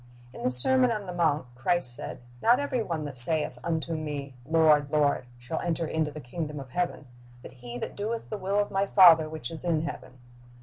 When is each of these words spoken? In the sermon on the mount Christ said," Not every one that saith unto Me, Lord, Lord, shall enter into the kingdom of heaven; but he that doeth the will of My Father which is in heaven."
In 0.33 0.41
the 0.41 0.49
sermon 0.49 0.89
on 0.91 1.05
the 1.05 1.13
mount 1.13 1.45
Christ 1.53 1.93
said," 1.93 2.21
Not 2.41 2.59
every 2.59 2.81
one 2.81 3.05
that 3.05 3.19
saith 3.19 3.59
unto 3.63 3.93
Me, 3.93 4.33
Lord, 4.47 4.89
Lord, 4.89 5.25
shall 5.37 5.59
enter 5.59 5.85
into 5.85 6.09
the 6.09 6.19
kingdom 6.19 6.59
of 6.59 6.71
heaven; 6.71 7.05
but 7.43 7.51
he 7.61 7.77
that 7.77 7.95
doeth 7.95 8.31
the 8.31 8.37
will 8.39 8.57
of 8.57 8.71
My 8.71 8.87
Father 8.87 9.29
which 9.29 9.51
is 9.51 9.63
in 9.63 9.83
heaven." 9.83 10.17